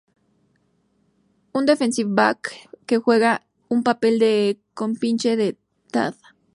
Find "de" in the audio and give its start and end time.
4.17-4.59, 5.37-5.59